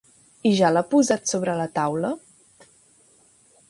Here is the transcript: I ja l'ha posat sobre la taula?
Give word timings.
I 0.51 0.53
ja 0.59 0.71
l'ha 0.71 0.83
posat 0.93 1.31
sobre 1.33 1.57
la 1.61 1.69
taula? 1.79 2.15